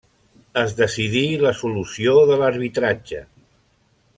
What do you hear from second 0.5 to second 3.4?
Es decidí la solució de l'arbitratge.